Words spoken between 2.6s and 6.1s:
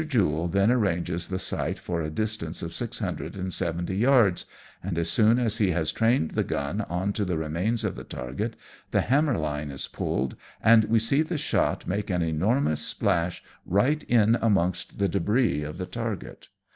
of six hundred and seventy yards, and as soon as he has